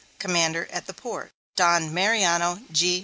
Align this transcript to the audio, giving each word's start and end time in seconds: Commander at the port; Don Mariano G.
Commander 0.17 0.67
at 0.71 0.87
the 0.87 0.95
port; 0.95 1.31
Don 1.55 1.93
Mariano 1.93 2.57
G. 2.71 2.99